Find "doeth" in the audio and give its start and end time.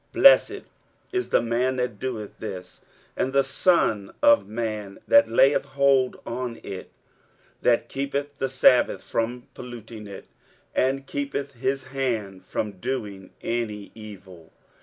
1.99-2.39